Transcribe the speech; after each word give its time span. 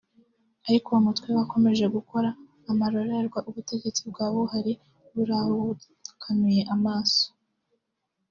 ariko 0.67 0.87
uwo 0.89 0.99
mutwe 1.05 1.29
wakomeje 1.37 1.85
gukora 1.95 2.29
amarorerwa 2.71 3.39
ubutegetsi 3.49 4.01
bwa 4.09 4.27
Buhari 4.33 4.73
buri 5.13 5.33
aho 5.41 5.51
bukanuye 6.09 6.61
amaso 6.75 7.23